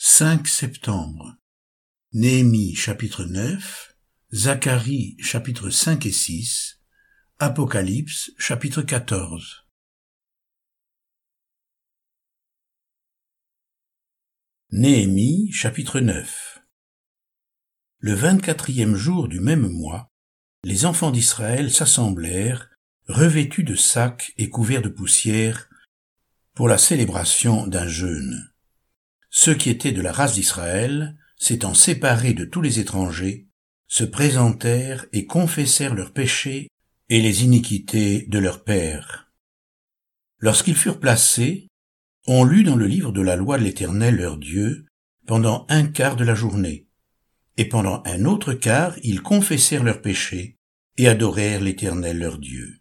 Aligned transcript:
5 0.00 0.46
septembre. 0.46 1.34
Néhémie 2.12 2.76
chapitre 2.76 3.24
9, 3.24 3.96
Zacharie 4.32 5.16
chapitre 5.18 5.70
5 5.70 6.06
et 6.06 6.12
6, 6.12 6.78
Apocalypse 7.40 8.30
chapitre 8.38 8.82
14. 8.82 9.66
Néhémie 14.70 15.50
chapitre 15.50 15.98
9 15.98 16.60
Le 17.98 18.14
vingt-quatrième 18.14 18.94
jour 18.94 19.26
du 19.26 19.40
même 19.40 19.66
mois, 19.66 20.12
les 20.62 20.86
enfants 20.86 21.10
d'Israël 21.10 21.72
s'assemblèrent, 21.72 22.70
revêtus 23.08 23.64
de 23.64 23.74
sacs 23.74 24.32
et 24.36 24.48
couverts 24.48 24.82
de 24.82 24.90
poussière, 24.90 25.68
pour 26.54 26.68
la 26.68 26.78
célébration 26.78 27.66
d'un 27.66 27.88
jeûne. 27.88 28.47
Ceux 29.40 29.54
qui 29.54 29.70
étaient 29.70 29.92
de 29.92 30.02
la 30.02 30.10
race 30.10 30.34
d'Israël, 30.34 31.16
s'étant 31.36 31.72
séparés 31.72 32.34
de 32.34 32.44
tous 32.44 32.60
les 32.60 32.80
étrangers, 32.80 33.46
se 33.86 34.02
présentèrent 34.02 35.06
et 35.12 35.26
confessèrent 35.26 35.94
leurs 35.94 36.12
péchés 36.12 36.68
et 37.08 37.20
les 37.20 37.44
iniquités 37.44 38.26
de 38.26 38.40
leurs 38.40 38.64
pères. 38.64 39.30
Lorsqu'ils 40.40 40.74
furent 40.74 40.98
placés, 40.98 41.68
on 42.26 42.42
lut 42.42 42.64
dans 42.64 42.74
le 42.74 42.88
livre 42.88 43.12
de 43.12 43.20
la 43.20 43.36
loi 43.36 43.58
de 43.58 43.62
l'Éternel 43.62 44.16
leur 44.16 44.38
Dieu 44.38 44.86
pendant 45.24 45.66
un 45.68 45.86
quart 45.86 46.16
de 46.16 46.24
la 46.24 46.34
journée, 46.34 46.88
et 47.56 47.66
pendant 47.66 48.02
un 48.06 48.24
autre 48.24 48.54
quart 48.54 48.96
ils 49.04 49.22
confessèrent 49.22 49.84
leurs 49.84 50.02
péchés 50.02 50.56
et 50.96 51.06
adorèrent 51.06 51.60
l'Éternel 51.60 52.18
leur 52.18 52.38
Dieu. 52.38 52.80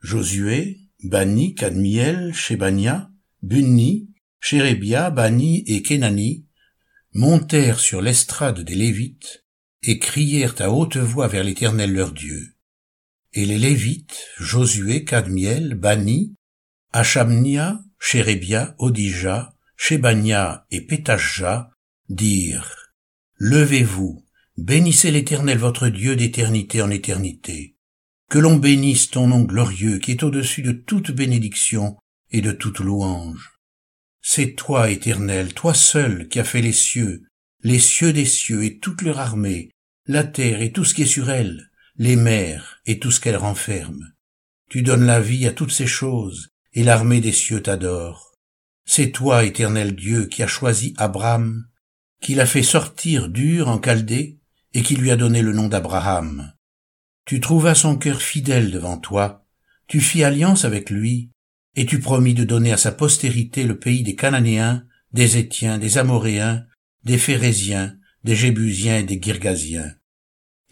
Josué, 0.00 0.80
Bani, 1.04 1.54
Kadmiel, 1.54 2.34
Shebania, 2.34 3.12
Bunni, 3.42 4.10
Chérébia, 4.40 5.10
Bani 5.10 5.64
et 5.66 5.82
Kenani 5.82 6.46
montèrent 7.12 7.80
sur 7.80 8.02
l'estrade 8.02 8.60
des 8.60 8.74
Lévites 8.74 9.44
et 9.82 9.98
crièrent 9.98 10.60
à 10.60 10.70
haute 10.70 10.96
voix 10.96 11.28
vers 11.28 11.44
l'Éternel 11.44 11.92
leur 11.92 12.12
Dieu. 12.12 12.54
Et 13.32 13.46
les 13.46 13.58
Lévites, 13.58 14.26
Josué, 14.38 15.04
Cadmiel, 15.04 15.74
Bani, 15.74 16.34
Achamnia, 16.92 17.80
Chérébia, 17.98 18.74
Odija, 18.78 19.54
Shebania 19.76 20.66
et 20.70 20.80
Pétajah 20.80 21.70
dirent, 22.08 22.92
Levez-vous, 23.38 24.24
bénissez 24.56 25.10
l'Éternel 25.10 25.58
votre 25.58 25.88
Dieu 25.88 26.16
d'éternité 26.16 26.80
en 26.80 26.90
éternité. 26.90 27.76
Que 28.30 28.38
l'on 28.38 28.56
bénisse 28.56 29.10
ton 29.10 29.28
nom 29.28 29.42
glorieux 29.42 29.98
qui 29.98 30.12
est 30.12 30.22
au-dessus 30.22 30.62
de 30.62 30.72
toute 30.72 31.12
bénédiction 31.12 31.96
et 32.30 32.40
de 32.40 32.52
toute 32.52 32.80
louange. 32.80 33.55
C'est 34.28 34.56
toi, 34.56 34.90
Éternel, 34.90 35.54
toi 35.54 35.72
seul 35.72 36.26
qui 36.26 36.40
as 36.40 36.44
fait 36.44 36.60
les 36.60 36.72
cieux, 36.72 37.22
les 37.62 37.78
cieux 37.78 38.12
des 38.12 38.24
cieux 38.24 38.64
et 38.64 38.80
toute 38.80 39.02
leur 39.02 39.20
armée, 39.20 39.70
la 40.04 40.24
terre 40.24 40.62
et 40.62 40.72
tout 40.72 40.84
ce 40.84 40.94
qui 40.94 41.02
est 41.02 41.06
sur 41.06 41.30
elle, 41.30 41.70
les 41.94 42.16
mers 42.16 42.80
et 42.86 42.98
tout 42.98 43.12
ce 43.12 43.20
qu'elle 43.20 43.36
renferme. 43.36 44.14
Tu 44.68 44.82
donnes 44.82 45.06
la 45.06 45.20
vie 45.20 45.46
à 45.46 45.52
toutes 45.52 45.70
ces 45.70 45.86
choses, 45.86 46.48
et 46.72 46.82
l'armée 46.82 47.20
des 47.20 47.30
cieux 47.30 47.62
t'adore. 47.62 48.34
C'est 48.84 49.12
toi, 49.12 49.44
Éternel 49.44 49.94
Dieu, 49.94 50.26
qui 50.26 50.42
as 50.42 50.48
choisi 50.48 50.92
Abraham, 50.96 51.64
qui 52.20 52.34
l'a 52.34 52.46
fait 52.46 52.64
sortir 52.64 53.28
dur 53.28 53.68
en 53.68 53.80
Chaldée, 53.80 54.40
et 54.74 54.82
qui 54.82 54.96
lui 54.96 55.12
a 55.12 55.16
donné 55.16 55.40
le 55.40 55.52
nom 55.52 55.68
d'Abraham. 55.68 56.52
Tu 57.26 57.38
trouvas 57.38 57.76
son 57.76 57.96
cœur 57.96 58.20
fidèle 58.20 58.72
devant 58.72 58.98
toi, 58.98 59.46
tu 59.86 60.00
fis 60.00 60.24
alliance 60.24 60.64
avec 60.64 60.90
lui, 60.90 61.30
et 61.76 61.84
tu 61.84 62.00
promis 62.00 62.32
de 62.32 62.44
donner 62.44 62.72
à 62.72 62.78
sa 62.78 62.90
postérité 62.90 63.64
le 63.64 63.78
pays 63.78 64.02
des 64.02 64.16
Cananéens, 64.16 64.82
des 65.12 65.36
Étiens, 65.36 65.78
des 65.78 65.98
Amoréens, 65.98 66.64
des 67.04 67.18
Phérésiens, 67.18 67.96
des 68.24 68.34
Jébusiens 68.34 68.98
et 68.98 69.02
des 69.04 69.20
Girgasiens. 69.22 69.94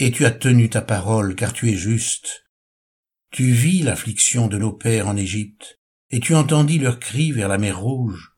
Et 0.01 0.11
tu 0.11 0.25
as 0.25 0.31
tenu 0.31 0.71
ta 0.71 0.81
parole, 0.81 1.37
car 1.37 1.53
tu 1.53 1.71
es 1.71 1.77
juste. 1.77 2.47
Tu 3.31 3.53
vis 3.53 3.83
l'affliction 3.83 4.49
de 4.49 4.59
nos 4.59 4.73
pères 4.73 5.07
en 5.07 5.17
Égypte, 5.17 5.79
et 6.11 6.21
tu 6.21 6.35
entendis 6.35 6.79
leurs 6.79 6.99
cris 6.99 7.33
vers 7.33 7.49
la 7.49 7.59
mer 7.59 7.79
Rouge. 7.79 8.33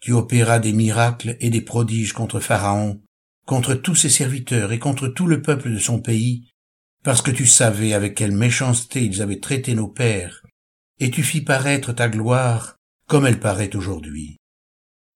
Tu 0.00 0.12
opéras 0.12 0.60
des 0.60 0.72
miracles 0.72 1.36
et 1.40 1.50
des 1.50 1.62
prodiges 1.62 2.12
contre 2.12 2.38
Pharaon, 2.38 3.02
contre 3.44 3.74
tous 3.74 3.96
ses 3.96 4.08
serviteurs 4.08 4.72
et 4.72 4.78
contre 4.78 5.08
tout 5.08 5.26
le 5.26 5.42
peuple 5.42 5.72
de 5.72 5.78
son 5.78 6.00
pays, 6.00 6.48
parce 7.02 7.22
que 7.22 7.30
tu 7.30 7.46
savais 7.46 7.92
avec 7.92 8.14
quelle 8.14 8.32
méchanceté 8.32 9.04
ils 9.04 9.20
avaient 9.20 9.40
traité 9.40 9.74
nos 9.74 9.88
pères, 9.88 10.42
et 10.98 11.10
tu 11.10 11.22
fis 11.22 11.42
paraître 11.42 11.92
ta 11.92 12.08
gloire 12.08 12.76
comme 13.06 13.26
elle 13.26 13.40
paraît 13.40 13.74
aujourd'hui. 13.76 14.38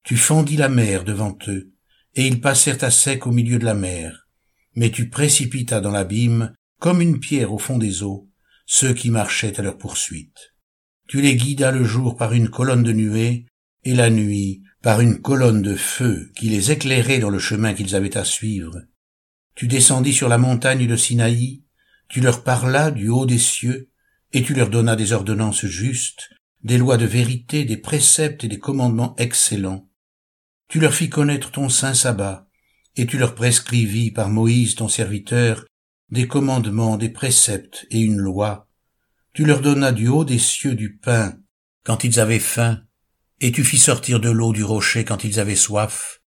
Tu 0.05 0.17
fendis 0.17 0.57
la 0.57 0.69
mer 0.69 1.05
devant 1.05 1.37
eux, 1.49 1.73
et 2.15 2.27
ils 2.27 2.41
passèrent 2.41 2.83
à 2.83 2.91
sec 2.91 3.27
au 3.27 3.33
milieu 3.33 3.59
de 3.59 3.65
la 3.65 3.75
mer, 3.75 4.29
mais 4.75 4.91
tu 4.91 5.09
précipitas 5.09 5.81
dans 5.81 5.91
l'abîme, 5.91 6.55
comme 6.79 7.01
une 7.01 7.21
pierre 7.21 7.53
au 7.53 7.59
fond 7.59 7.79
des 7.79 8.03
eaux, 8.03 8.29
ceux 8.67 8.95
qui 8.95 9.11
marchaient 9.11 9.59
à 9.59 9.63
leur 9.63 9.77
poursuite. 9.77 10.55
Tu 11.09 11.21
les 11.21 11.37
guidas 11.37 11.73
le 11.73 11.85
jour 11.85 12.17
par 12.17 12.33
une 12.33 12.49
colonne 12.49 12.83
de 12.83 12.93
nuée, 12.93 13.47
et 13.85 13.95
la 13.95 14.11
nuit 14.11 14.63
par 14.83 15.01
une 15.01 15.21
colonne 15.21 15.63
de 15.63 15.75
feu 15.75 16.31
qui 16.37 16.49
les 16.49 16.71
éclairait 16.71 17.19
dans 17.19 17.31
le 17.31 17.39
chemin 17.39 17.75
qu'ils 17.75 17.95
avaient 17.95 18.17
à 18.17 18.25
suivre. 18.25 18.83
Tu 19.55 19.67
descendis 19.67 20.15
sur 20.15 20.29
la 20.29 20.39
montagne 20.39 20.87
de 20.87 20.97
Sinaï, 20.97 21.65
tu 22.09 22.21
leur 22.21 22.43
parlas 22.43 22.91
du 22.91 23.09
haut 23.09 23.27
des 23.27 23.39
cieux, 23.39 23.90
et 24.33 24.43
tu 24.43 24.55
leur 24.55 24.71
donnas 24.71 24.97
des 24.97 25.13
ordonnances 25.13 25.67
justes, 25.67 26.31
des 26.63 26.79
lois 26.79 26.97
de 26.97 27.07
vérité, 27.07 27.65
des 27.65 27.77
préceptes 27.77 28.45
et 28.45 28.49
des 28.49 28.59
commandements 28.59 29.15
excellents. 29.17 29.89
Tu 30.69 30.79
leur 30.79 30.95
fis 30.95 31.09
connaître 31.09 31.51
ton 31.51 31.69
saint 31.69 31.95
sabbat, 31.95 32.49
et 32.97 33.07
tu 33.07 33.19
leur 33.19 33.35
prescrivis 33.35 34.11
par 34.11 34.29
Moïse 34.29 34.75
ton 34.75 34.89
serviteur 34.89 35.65
des 36.11 36.27
commandements, 36.27 36.97
des 36.97 37.09
préceptes 37.09 37.87
et 37.91 38.01
une 38.01 38.19
loi. 38.19 38.69
Tu 39.33 39.45
leur 39.45 39.61
donnas 39.61 39.93
du 39.93 40.09
haut 40.09 40.25
des 40.25 40.39
cieux 40.39 40.75
du 40.75 40.97
pain 40.97 41.39
quand 41.85 42.05
ils 42.05 42.19
avaient 42.19 42.41
faim, 42.41 42.83
et 43.41 43.53
tu 43.53 43.65
fis 43.65 43.79
sortir 43.79 44.21
de 44.21 44.29
l'eau 44.29 44.53
du 44.53 44.65
rocher 44.65 45.05
quand 45.05 45.25
ils 45.25 45.39
avaient 45.41 45.57
soif, 45.57 46.21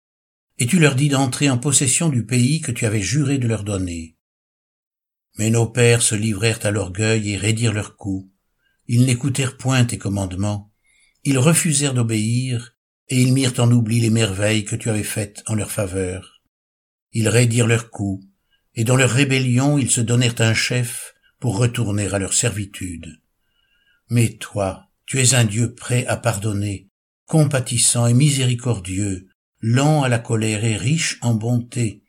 et 0.58 0.66
tu 0.66 0.78
leur 0.78 0.94
dis 0.94 1.08
d'entrer 1.08 1.48
en 1.48 1.58
possession 1.58 2.08
du 2.08 2.24
pays 2.24 2.60
que 2.60 2.72
tu 2.72 2.84
avais 2.84 3.00
juré 3.00 3.38
de 3.38 3.48
leur 3.48 3.64
donner. 3.64 4.16
Mais 5.38 5.50
nos 5.50 5.66
pères 5.66 6.02
se 6.02 6.14
livrèrent 6.14 6.64
à 6.64 6.70
l'orgueil 6.70 7.30
et 7.30 7.36
raidirent 7.36 7.72
leurs 7.72 7.96
coups. 7.96 8.28
Ils 8.86 9.04
n'écoutèrent 9.06 9.56
point 9.56 9.84
tes 9.84 9.98
commandements. 9.98 10.72
Ils 11.24 11.38
refusèrent 11.38 11.94
d'obéir, 11.94 12.76
et 13.08 13.20
ils 13.20 13.32
mirent 13.32 13.58
en 13.58 13.70
oubli 13.70 14.00
les 14.00 14.10
merveilles 14.10 14.64
que 14.64 14.76
tu 14.76 14.88
avais 14.90 15.02
faites 15.02 15.42
en 15.46 15.54
leur 15.54 15.70
faveur. 15.70 16.42
Ils 17.12 17.28
raidirent 17.28 17.66
leurs 17.66 17.90
coups, 17.90 18.24
et 18.74 18.84
dans 18.84 18.96
leur 18.96 19.10
rébellion 19.10 19.78
ils 19.78 19.90
se 19.90 20.00
donnèrent 20.00 20.40
un 20.40 20.54
chef 20.54 21.14
pour 21.40 21.56
retourner 21.56 22.06
à 22.06 22.18
leur 22.18 22.34
servitude. 22.34 23.20
Mais 24.10 24.28
toi, 24.34 24.88
tu 25.06 25.20
es 25.20 25.34
un 25.34 25.44
Dieu 25.44 25.74
prêt 25.74 26.06
à 26.06 26.16
pardonner, 26.16 26.88
compatissant 27.26 28.06
et 28.06 28.14
miséricordieux, 28.14 29.28
lent 29.60 30.02
à 30.02 30.08
la 30.08 30.18
colère 30.18 30.64
et 30.64 30.76
riche 30.76 31.18
en 31.20 31.34
bonté. 31.34 32.04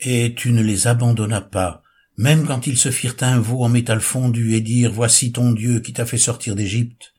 Et 0.00 0.34
tu 0.34 0.52
ne 0.52 0.62
les 0.62 0.86
abandonnas 0.86 1.40
pas, 1.40 1.79
même 2.20 2.46
quand 2.46 2.66
ils 2.66 2.76
se 2.76 2.90
firent 2.90 3.16
un 3.22 3.40
veau 3.40 3.64
en 3.64 3.70
métal 3.70 4.02
fondu 4.02 4.54
et 4.54 4.60
dirent 4.60 4.92
Voici 4.92 5.32
ton 5.32 5.52
Dieu 5.52 5.80
qui 5.80 5.94
t'a 5.94 6.04
fait 6.04 6.18
sortir 6.18 6.54
d'Égypte, 6.54 7.14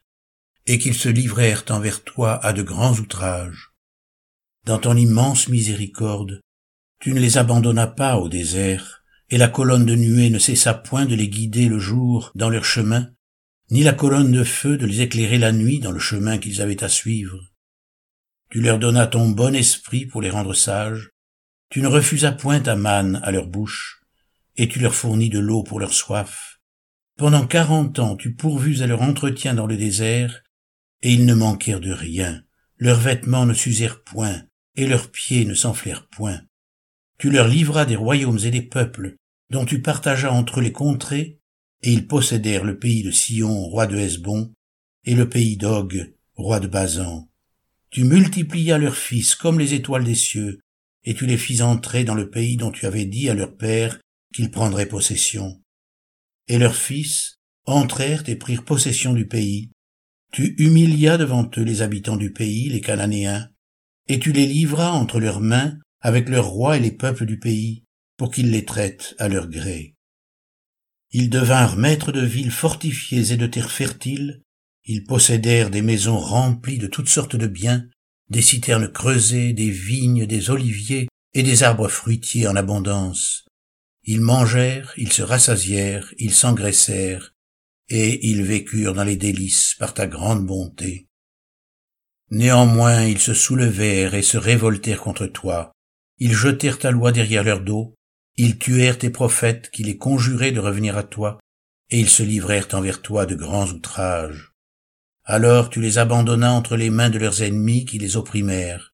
et 0.68 0.78
qu'ils 0.78 0.94
se 0.94 1.10
livrèrent 1.10 1.64
envers 1.70 2.04
toi 2.04 2.36
à 2.46 2.54
de 2.54 2.62
grands 2.62 2.94
outrages. 2.94 3.72
Dans 4.64 4.78
ton 4.78 4.96
immense 4.96 5.48
miséricorde, 5.48 6.40
tu 7.00 7.14
ne 7.14 7.20
les 7.20 7.40
abandonnas 7.40 7.88
pas 7.88 8.18
au 8.18 8.30
désert, 8.30 9.02
et 9.32 9.40
la 9.40 9.48
colonne 9.48 9.88
de 9.88 9.96
nuée 9.96 10.30
ne 10.30 10.38
cessa 10.38 10.76
point 10.76 11.08
de 11.08 11.16
les 11.16 11.30
guider 11.30 11.68
le 11.68 11.80
jour 11.80 12.32
dans 12.36 12.52
leur 12.52 12.64
chemin, 12.64 13.10
ni 13.72 13.82
la 13.82 13.94
colonne 13.94 14.32
de 14.32 14.44
feu 14.44 14.78
de 14.78 14.86
les 14.86 15.02
éclairer 15.02 15.40
la 15.40 15.52
nuit 15.52 15.80
dans 15.80 15.92
le 15.92 16.00
chemin 16.00 16.38
qu'ils 16.38 16.62
avaient 16.62 16.84
à 16.84 16.90
suivre. 16.90 17.52
Tu 18.52 18.62
leur 18.62 18.78
donnas 18.78 19.08
ton 19.08 19.30
bon 19.30 19.56
esprit 19.56 20.06
pour 20.06 20.22
les 20.22 20.30
rendre 20.30 20.54
sages, 20.54 21.10
tu 21.72 21.82
ne 21.82 21.88
refusas 21.88 22.34
point 22.34 22.60
ta 22.60 22.76
manne 22.76 23.20
à 23.24 23.32
leur 23.32 23.48
bouche, 23.48 24.01
et 24.58 24.68
tu 24.68 24.80
leur 24.80 24.96
fournis 24.96 25.30
de 25.30 25.40
l'eau 25.40 25.64
pour 25.64 25.80
leur 25.80 25.94
soif. 25.94 26.60
Pendant 27.18 27.46
quarante 27.46 28.00
ans 28.00 28.16
tu 28.16 28.34
pourvus 28.34 28.82
à 28.82 28.88
leur 28.88 29.02
entretien 29.02 29.54
dans 29.54 29.68
le 29.68 29.78
désert, 29.78 30.44
et 31.02 31.14
ils 31.14 31.26
ne 31.26 31.34
manquèrent 31.34 31.80
de 31.80 31.92
rien, 31.92 32.44
leurs 32.78 33.00
vêtements 33.00 33.46
ne 33.46 33.54
s'usèrent 33.54 34.04
point, 34.04 34.44
et 34.76 34.88
leurs 34.88 35.12
pieds 35.12 35.46
ne 35.46 35.54
s'enflèrent 35.54 36.08
point. 36.08 36.42
Tu 37.18 37.30
leur 37.30 37.48
livras 37.48 37.86
des 37.86 37.96
royaumes 37.96 38.40
et 38.44 38.52
des 38.52 38.62
peuples, 38.62 39.18
dont 39.50 39.66
tu 39.66 39.82
partageas 39.82 40.32
entre 40.32 40.62
les 40.62 40.72
contrées, 40.72 41.40
et 41.84 41.92
ils 41.92 42.08
possédèrent 42.08 42.64
le 42.64 42.80
pays 42.80 43.04
de 43.04 43.12
Sion, 43.12 43.54
roi 43.66 43.88
de 43.88 43.98
Hesbon, 43.98 44.54
et 45.04 45.16
le 45.16 45.30
pays 45.30 45.58
d'Og, 45.58 46.14
roi 46.36 46.60
de 46.60 46.68
Bazan. 46.68 47.30
Tu 47.90 48.04
multiplias 48.04 48.78
leurs 48.78 48.96
fils 48.96 49.36
comme 49.36 49.60
les 49.60 49.74
étoiles 49.74 50.04
des 50.04 50.16
cieux, 50.16 50.60
et 51.04 51.14
tu 51.14 51.26
les 51.26 51.38
fis 51.38 51.62
entrer 51.62 52.04
dans 52.04 52.16
le 52.16 52.30
pays 52.30 52.58
dont 52.58 52.72
tu 52.72 52.86
avais 52.86 53.06
dit 53.06 53.30
à 53.30 53.34
leur 53.34 53.56
père 53.58 54.00
qu'ils 54.34 54.52
prendraient 54.52 54.88
possession. 54.88 55.62
Et 56.48 56.58
leurs 56.58 56.76
fils 56.76 57.40
entrèrent 57.66 58.28
et 58.28 58.36
prirent 58.36 58.66
possession 58.66 59.14
du 59.14 59.28
pays. 59.28 59.72
Tu 60.32 60.56
humilias 60.58 61.18
devant 61.18 61.50
eux 61.58 61.64
les 61.64 61.82
habitants 61.82 62.18
du 62.18 62.32
pays, 62.32 62.70
les 62.70 62.82
Cananéens, 62.82 63.50
et 64.08 64.20
tu 64.20 64.32
les 64.32 64.46
livras 64.46 64.92
entre 64.92 65.20
leurs 65.20 65.42
mains 65.42 65.78
avec 66.00 66.30
leurs 66.30 66.48
rois 66.48 66.78
et 66.78 66.80
les 66.80 66.92
peuples 66.92 67.26
du 67.26 67.38
pays, 67.38 67.84
pour 68.18 68.32
qu'ils 68.32 68.52
les 68.52 68.66
traitent 68.66 69.16
à 69.20 69.28
leur 69.28 69.48
gré. 69.48 69.96
Ils 71.12 71.30
devinrent 71.30 71.76
maîtres 71.76 72.12
de 72.12 72.26
villes 72.26 72.52
fortifiées 72.52 73.34
et 73.34 73.38
de 73.38 73.48
terres 73.48 73.72
fertiles, 73.72 74.42
ils 74.86 75.04
possédèrent 75.04 75.70
des 75.70 75.82
maisons 75.82 76.18
remplies 76.18 76.80
de 76.80 76.88
toutes 76.88 77.10
sortes 77.10 77.36
de 77.36 77.48
biens, 77.48 77.86
des 78.30 78.42
citernes 78.42 78.92
creusées, 78.92 79.54
des 79.54 79.70
vignes, 79.70 80.26
des 80.26 80.50
oliviers 80.50 81.08
et 81.34 81.44
des 81.44 81.64
arbres 81.64 81.88
fruitiers 81.88 82.48
en 82.48 82.56
abondance. 82.56 83.46
Ils 84.04 84.22
mangèrent, 84.22 84.94
ils 84.98 85.14
se 85.14 85.22
rassasièrent, 85.22 86.14
ils 86.18 86.34
s'engraissèrent, 86.34 87.34
et 87.90 88.28
ils 88.28 88.44
vécurent 88.44 88.94
dans 88.94 89.04
les 89.04 89.18
délices 89.18 89.76
par 89.78 89.94
ta 89.94 90.08
grande 90.08 90.46
bonté. 90.46 91.08
Néanmoins 92.32 93.04
ils 93.04 93.20
se 93.20 93.34
soulevèrent 93.34 94.16
et 94.16 94.22
se 94.22 94.38
révoltèrent 94.38 95.02
contre 95.02 95.28
toi, 95.28 95.72
ils 96.18 96.34
jetèrent 96.34 96.80
ta 96.80 96.92
loi 96.92 97.12
derrière 97.12 97.44
leur 97.44 97.62
dos, 97.62 97.94
ils 98.38 98.58
tuèrent 98.58 98.98
tes 98.98 99.10
prophètes 99.10 99.70
qui 99.70 99.84
les 99.84 99.98
conjuraient 99.98 100.52
de 100.52 100.60
revenir 100.60 100.98
à 100.98 101.04
toi, 101.04 101.40
et 101.90 102.00
ils 102.00 102.10
se 102.10 102.24
livrèrent 102.24 102.74
envers 102.74 103.02
toi 103.02 103.26
de 103.26 103.36
grands 103.36 103.68
outrages. 103.68 104.54
Alors 105.26 105.70
tu 105.70 105.82
les 105.82 105.98
abandonnas 105.98 106.52
entre 106.52 106.78
les 106.78 106.90
mains 106.90 107.10
de 107.10 107.20
leurs 107.20 107.44
ennemis 107.44 107.86
qui 107.86 108.00
les 108.00 108.18
opprimèrent. 108.18 108.94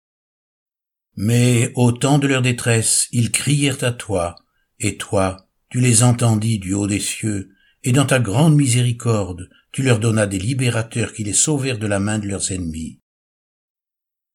Mais 1.15 1.71
au 1.75 1.91
temps 1.91 2.17
de 2.17 2.27
leur 2.27 2.41
détresse, 2.41 3.07
ils 3.11 3.31
crièrent 3.31 3.83
à 3.83 3.91
toi, 3.91 4.35
et 4.79 4.97
toi, 4.97 5.47
tu 5.69 5.79
les 5.79 6.03
entendis 6.03 6.59
du 6.59 6.73
haut 6.73 6.87
des 6.87 6.99
cieux, 6.99 7.51
et 7.83 7.91
dans 7.91 8.05
ta 8.05 8.19
grande 8.19 8.55
miséricorde, 8.55 9.49
tu 9.71 9.83
leur 9.83 9.99
donnas 9.99 10.25
des 10.25 10.39
libérateurs 10.39 11.13
qui 11.13 11.23
les 11.23 11.33
sauvèrent 11.33 11.79
de 11.79 11.87
la 11.87 11.99
main 11.99 12.19
de 12.19 12.27
leurs 12.27 12.51
ennemis. 12.51 12.99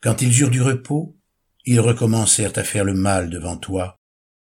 Quand 0.01 0.21
ils 0.21 0.41
eurent 0.41 0.51
du 0.51 0.63
repos, 0.63 1.17
ils 1.65 1.81
recommencèrent 1.81 2.57
à 2.57 2.65
faire 2.65 2.85
le 2.85 2.95
mal 2.95 3.31
devant 3.31 3.57
toi, 3.57 3.99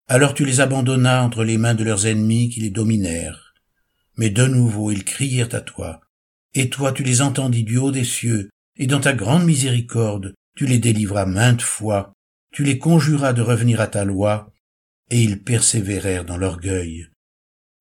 alors 0.08 0.34
tu 0.34 0.46
les 0.46 0.60
abandonnas 0.60 1.24
entre 1.24 1.44
les 1.44 1.58
mains 1.58 1.74
de 1.74 1.84
leurs 1.84 2.06
ennemis 2.06 2.50
qui 2.50 2.60
les 2.62 2.70
dominèrent. 2.70 3.54
Mais 4.18 4.30
de 4.30 4.46
nouveau 4.46 4.92
ils 4.92 5.04
crièrent 5.04 5.54
à 5.54 5.62
toi, 5.62 6.02
et 6.54 6.70
toi 6.70 6.92
tu 6.92 7.04
les 7.04 7.22
entendis 7.22 7.64
du 7.64 7.78
haut 7.78 7.92
des 7.92 8.04
cieux, 8.04 8.50
et 8.78 8.88
dans 8.88 9.00
ta 9.00 9.14
grande 9.14 9.46
miséricorde 9.46 10.34
tu 10.56 10.66
les 10.66 10.80
délivras 10.80 11.26
maintes 11.26 11.62
fois, 11.62 12.14
tu 12.52 12.64
les 12.64 12.78
conjuras 12.80 13.34
de 13.34 13.42
revenir 13.42 13.82
à 13.82 13.88
ta 13.88 14.06
loi, 14.06 14.54
et 15.10 15.22
ils 15.22 15.44
persévérèrent 15.44 16.26
dans 16.26 16.38
l'orgueil. 16.38 17.10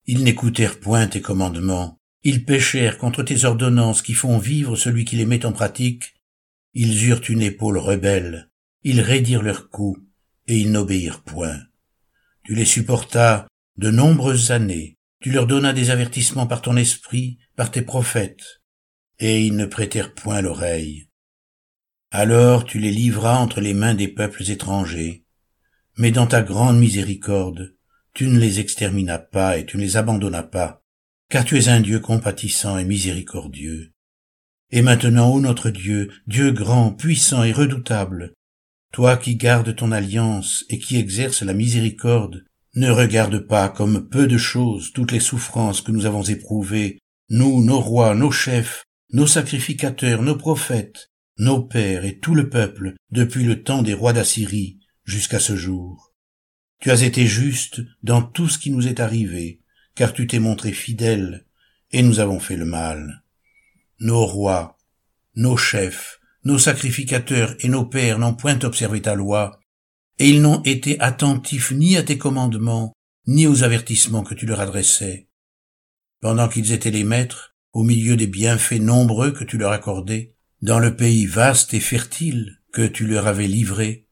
Ils 0.06 0.24
n'écoutèrent 0.24 0.80
point 0.80 1.06
tes 1.06 1.22
commandements, 1.22 1.98
ils 2.22 2.44
péchèrent 2.44 2.98
contre 2.98 3.22
tes 3.22 3.44
ordonnances 3.44 4.02
qui 4.02 4.14
font 4.14 4.38
vivre 4.38 4.76
celui 4.76 5.04
qui 5.04 5.16
les 5.16 5.26
met 5.26 5.46
en 5.46 5.52
pratique, 5.52 6.14
ils 6.74 7.06
eurent 7.06 7.22
une 7.28 7.42
épaule 7.42 7.78
rebelle, 7.78 8.50
ils 8.82 9.00
raidirent 9.00 9.42
leurs 9.42 9.68
coups, 9.68 10.00
et 10.46 10.58
ils 10.58 10.70
n'obéirent 10.70 11.22
point. 11.22 11.58
Tu 12.44 12.54
les 12.54 12.64
supportas 12.64 13.46
de 13.76 13.90
nombreuses 13.90 14.50
années, 14.50 14.98
tu 15.20 15.30
leur 15.30 15.46
donnas 15.46 15.72
des 15.72 15.90
avertissements 15.90 16.46
par 16.46 16.60
ton 16.60 16.76
esprit, 16.76 17.38
par 17.56 17.70
tes 17.70 17.82
prophètes, 17.82 18.60
et 19.18 19.46
ils 19.46 19.56
ne 19.56 19.66
prêtèrent 19.66 20.14
point 20.14 20.42
l'oreille. 20.42 21.08
Alors 22.10 22.64
tu 22.64 22.78
les 22.78 22.90
livras 22.90 23.38
entre 23.38 23.60
les 23.60 23.74
mains 23.74 23.94
des 23.94 24.08
peuples 24.08 24.50
étrangers, 24.50 25.23
mais 25.96 26.10
dans 26.10 26.26
ta 26.26 26.42
grande 26.42 26.78
miséricorde, 26.78 27.74
tu 28.14 28.26
ne 28.26 28.38
les 28.38 28.60
exterminas 28.60 29.18
pas 29.18 29.58
et 29.58 29.66
tu 29.66 29.76
ne 29.76 29.82
les 29.82 29.96
abandonnas 29.96 30.42
pas, 30.44 30.82
car 31.28 31.44
tu 31.44 31.56
es 31.58 31.68
un 31.68 31.80
Dieu 31.80 32.00
compatissant 32.00 32.78
et 32.78 32.84
miséricordieux. 32.84 33.92
Et 34.70 34.82
maintenant, 34.82 35.30
ô 35.30 35.40
notre 35.40 35.70
Dieu, 35.70 36.10
Dieu 36.26 36.50
grand, 36.52 36.92
puissant 36.92 37.44
et 37.44 37.52
redoutable, 37.52 38.34
toi 38.92 39.16
qui 39.16 39.36
gardes 39.36 39.74
ton 39.74 39.92
alliance 39.92 40.64
et 40.68 40.78
qui 40.78 40.96
exerces 40.96 41.42
la 41.42 41.54
miséricorde, 41.54 42.44
ne 42.74 42.90
regarde 42.90 43.38
pas 43.38 43.68
comme 43.68 44.08
peu 44.08 44.26
de 44.26 44.38
choses 44.38 44.92
toutes 44.92 45.12
les 45.12 45.20
souffrances 45.20 45.80
que 45.80 45.92
nous 45.92 46.06
avons 46.06 46.22
éprouvées, 46.22 46.98
nous, 47.30 47.62
nos 47.64 47.80
rois, 47.80 48.14
nos 48.14 48.32
chefs, 48.32 48.84
nos 49.12 49.28
sacrificateurs, 49.28 50.22
nos 50.22 50.36
prophètes, 50.36 51.10
nos 51.38 51.62
pères 51.62 52.04
et 52.04 52.18
tout 52.18 52.34
le 52.34 52.48
peuple, 52.48 52.94
depuis 53.10 53.44
le 53.44 53.62
temps 53.62 53.82
des 53.82 53.94
rois 53.94 54.12
d'Assyrie 54.12 54.78
jusqu'à 55.04 55.38
ce 55.38 55.56
jour. 55.56 56.12
Tu 56.80 56.90
as 56.90 57.02
été 57.02 57.26
juste 57.26 57.82
dans 58.02 58.22
tout 58.22 58.48
ce 58.48 58.58
qui 58.58 58.70
nous 58.70 58.88
est 58.88 59.00
arrivé, 59.00 59.60
car 59.94 60.12
tu 60.12 60.26
t'es 60.26 60.38
montré 60.38 60.72
fidèle, 60.72 61.46
et 61.92 62.02
nous 62.02 62.20
avons 62.20 62.40
fait 62.40 62.56
le 62.56 62.64
mal. 62.64 63.22
Nos 64.00 64.26
rois, 64.26 64.78
nos 65.36 65.56
chefs, 65.56 66.20
nos 66.44 66.58
sacrificateurs 66.58 67.54
et 67.60 67.68
nos 67.68 67.86
pères 67.86 68.18
n'ont 68.18 68.34
point 68.34 68.58
observé 68.64 69.00
ta 69.00 69.14
loi, 69.14 69.60
et 70.18 70.28
ils 70.28 70.42
n'ont 70.42 70.62
été 70.62 71.00
attentifs 71.00 71.70
ni 71.70 71.96
à 71.96 72.02
tes 72.02 72.18
commandements, 72.18 72.92
ni 73.26 73.46
aux 73.46 73.62
avertissements 73.62 74.22
que 74.22 74.34
tu 74.34 74.46
leur 74.46 74.60
adressais. 74.60 75.28
Pendant 76.20 76.48
qu'ils 76.48 76.72
étaient 76.72 76.90
les 76.90 77.04
maîtres, 77.04 77.54
au 77.72 77.82
milieu 77.82 78.16
des 78.16 78.26
bienfaits 78.26 78.80
nombreux 78.80 79.32
que 79.32 79.44
tu 79.44 79.58
leur 79.58 79.72
accordais, 79.72 80.34
dans 80.62 80.78
le 80.78 80.96
pays 80.96 81.26
vaste 81.26 81.74
et 81.74 81.80
fertile 81.80 82.60
que 82.72 82.86
tu 82.86 83.06
leur 83.06 83.26
avais 83.26 83.46
livré, 83.46 84.03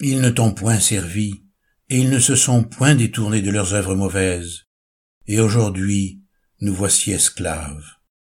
ils 0.00 0.20
ne 0.20 0.30
t'ont 0.30 0.52
point 0.52 0.78
servi, 0.78 1.42
et 1.88 1.98
ils 1.98 2.10
ne 2.10 2.18
se 2.18 2.36
sont 2.36 2.64
point 2.64 2.94
détournés 2.94 3.42
de 3.42 3.50
leurs 3.50 3.74
œuvres 3.74 3.94
mauvaises. 3.94 4.64
Et 5.26 5.40
aujourd'hui, 5.40 6.22
nous 6.60 6.74
voici 6.74 7.12
esclaves. 7.12 7.84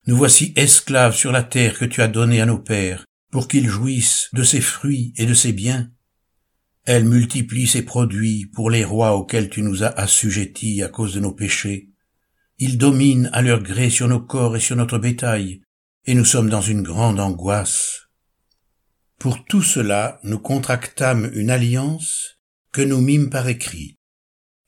Nous 0.07 0.17
voici 0.17 0.53
esclaves 0.57 1.15
sur 1.15 1.33
la 1.33 1.43
terre 1.43 1.79
que 1.79 1.85
tu 1.85 2.03
as 2.03 2.09
donnée 2.09 2.41
à 2.41 2.47
nos 2.47 2.59
pères, 2.59 3.05
pour 3.31 3.49
qu'ils 3.49 3.69
jouissent 3.69 4.29
de 4.33 4.43
ses 4.43 4.61
fruits 4.61 5.13
et 5.17 5.27
de 5.27 5.35
ses 5.35 5.53
biens. 5.53 5.91
Elle 6.85 7.05
multiplie 7.05 7.67
ses 7.67 7.83
produits 7.83 8.47
pour 8.47 8.71
les 8.71 8.85
rois 8.85 9.17
auxquels 9.17 9.51
tu 9.51 9.63
nous 9.63 9.83
as 9.83 9.89
assujettis 9.89 10.83
à 10.83 10.89
cause 10.89 11.15
de 11.15 11.21
nos 11.21 11.33
péchés. 11.33 11.91
Ils 12.59 12.79
dominent 12.79 13.31
à 13.33 13.43
leur 13.43 13.63
gré 13.63 13.91
sur 13.91 14.09
nos 14.09 14.21
corps 14.21 14.57
et 14.57 14.61
sur 14.61 14.77
notre 14.77 14.99
bétail, 14.99 15.63
et 16.05 16.15
nous 16.15 16.25
sommes 16.25 16.49
dans 16.49 16.63
une 16.63 16.83
grande 16.83 17.19
angoisse. 17.19 18.06
Pour 19.19 19.45
tout 19.47 19.63
cela, 19.63 20.21
nous 20.25 20.39
contractâmes 20.39 21.31
une 21.33 21.51
alliance 21.51 22.39
que 22.71 22.83
nous 22.83 23.01
mîmes 23.01 23.31
par 23.31 23.49
écrit, 23.49 23.97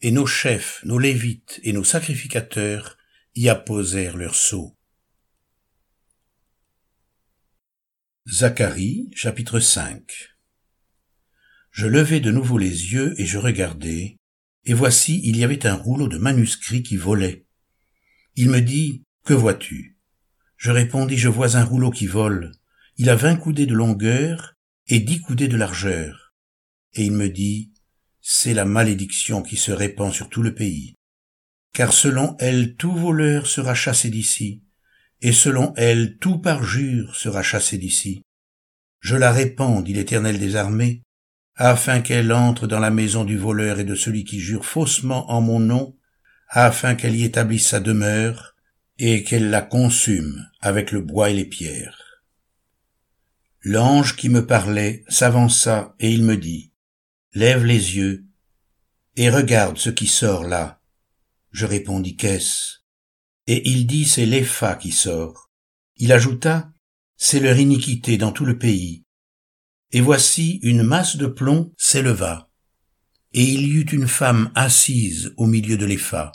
et 0.00 0.10
nos 0.10 0.26
chefs, 0.26 0.80
nos 0.84 0.98
lévites 0.98 1.60
et 1.64 1.72
nos 1.72 1.84
sacrificateurs 1.84 2.96
y 3.34 3.50
apposèrent 3.50 4.16
leur 4.16 4.34
sceau. 4.34 4.74
Zacharie 8.26 9.10
chapitre 9.14 9.60
5 9.60 10.02
Je 11.70 11.86
levai 11.86 12.20
de 12.20 12.30
nouveau 12.30 12.56
les 12.56 12.92
yeux 12.92 13.14
et 13.20 13.26
je 13.26 13.36
regardai, 13.36 14.16
et 14.64 14.74
voici 14.74 15.20
il 15.24 15.36
y 15.36 15.44
avait 15.44 15.66
un 15.66 15.74
rouleau 15.74 16.08
de 16.08 16.18
manuscrits 16.18 16.82
qui 16.82 16.96
volait. 16.96 17.46
Il 18.34 18.48
me 18.48 18.60
dit, 18.60 19.04
Que 19.24 19.34
vois-tu? 19.34 19.98
Je 20.56 20.70
répondis, 20.70 21.18
Je 21.18 21.28
vois 21.28 21.56
un 21.56 21.64
rouleau 21.64 21.90
qui 21.90 22.06
vole. 22.06 22.57
Il 23.00 23.10
a 23.10 23.14
vingt 23.14 23.36
coudées 23.36 23.66
de 23.66 23.74
longueur 23.74 24.54
et 24.88 24.98
dix 24.98 25.20
coudées 25.20 25.46
de 25.46 25.56
largeur. 25.56 26.32
Et 26.94 27.04
il 27.04 27.12
me 27.12 27.28
dit, 27.28 27.70
C'est 28.20 28.54
la 28.54 28.64
malédiction 28.64 29.40
qui 29.40 29.56
se 29.56 29.70
répand 29.70 30.12
sur 30.12 30.28
tout 30.28 30.42
le 30.42 30.52
pays. 30.52 30.96
Car 31.72 31.92
selon 31.92 32.36
elle 32.40 32.74
tout 32.74 32.92
voleur 32.92 33.46
sera 33.46 33.76
chassé 33.76 34.10
d'ici, 34.10 34.64
et 35.20 35.30
selon 35.30 35.74
elle 35.76 36.18
tout 36.18 36.38
parjure 36.40 37.14
sera 37.14 37.44
chassé 37.44 37.78
d'ici. 37.78 38.22
Je 38.98 39.14
la 39.14 39.30
répands, 39.30 39.80
dit 39.80 39.92
l'Éternel 39.92 40.40
des 40.40 40.56
armées, 40.56 41.02
afin 41.54 42.00
qu'elle 42.00 42.32
entre 42.32 42.66
dans 42.66 42.80
la 42.80 42.90
maison 42.90 43.24
du 43.24 43.38
voleur 43.38 43.78
et 43.78 43.84
de 43.84 43.94
celui 43.94 44.24
qui 44.24 44.40
jure 44.40 44.66
faussement 44.66 45.30
en 45.30 45.40
mon 45.40 45.60
nom, 45.60 45.96
afin 46.48 46.96
qu'elle 46.96 47.14
y 47.14 47.22
établisse 47.22 47.68
sa 47.68 47.78
demeure, 47.78 48.56
et 48.98 49.22
qu'elle 49.22 49.50
la 49.50 49.62
consume 49.62 50.48
avec 50.60 50.90
le 50.90 51.00
bois 51.00 51.30
et 51.30 51.34
les 51.34 51.44
pierres. 51.44 52.07
L'ange 53.62 54.16
qui 54.16 54.28
me 54.28 54.46
parlait 54.46 55.04
s'avança 55.08 55.94
et 55.98 56.12
il 56.12 56.22
me 56.22 56.36
dit, 56.36 56.72
Lève 57.34 57.64
les 57.64 57.96
yeux 57.96 58.24
et 59.16 59.30
regarde 59.30 59.78
ce 59.78 59.90
qui 59.90 60.06
sort 60.06 60.44
là. 60.44 60.80
Je 61.50 61.66
répondis, 61.66 62.16
Qu'est-ce? 62.16 62.78
Et 63.46 63.68
il 63.68 63.86
dit 63.86 64.04
c'est 64.04 64.26
l'Epha 64.26 64.76
qui 64.76 64.92
sort. 64.92 65.50
Il 65.96 66.12
ajouta, 66.12 66.70
c'est 67.16 67.40
leur 67.40 67.58
iniquité 67.58 68.18
dans 68.18 68.30
tout 68.30 68.44
le 68.44 68.58
pays. 68.58 69.04
Et 69.90 70.00
voici 70.00 70.60
une 70.62 70.82
masse 70.82 71.16
de 71.16 71.26
plomb 71.26 71.72
s'éleva, 71.78 72.50
et 73.32 73.42
il 73.42 73.62
y 73.62 73.72
eut 73.72 73.90
une 73.90 74.06
femme 74.06 74.52
assise 74.54 75.32
au 75.36 75.46
milieu 75.46 75.76
de 75.76 75.86
l'Epha. 75.86 76.32